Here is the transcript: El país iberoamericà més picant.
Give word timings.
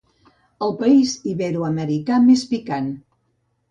El 0.67 0.73
país 0.79 1.13
iberoamericà 1.33 2.21
més 2.27 2.49
picant. 2.57 2.95